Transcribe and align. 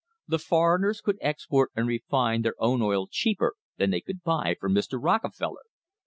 The 0.27 0.39
foreign 0.39 0.83
ers 0.85 0.99
could 0.99 1.19
export 1.21 1.69
and 1.75 1.85
refine 1.87 2.41
their 2.41 2.55
own 2.57 2.81
oil 2.81 3.05
cheaper 3.05 3.53
than 3.77 3.91
they 3.91 4.01
could 4.01 4.23
buy 4.23 4.55
from 4.59 4.73
Mr. 4.73 4.97
Rockefeller. 4.99 5.61